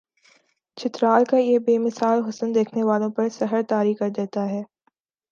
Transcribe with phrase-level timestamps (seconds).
[0.77, 4.61] چترال کا یہ بے مثال حسن دیکھنے والوں پر سحر طاری کردیتا ہے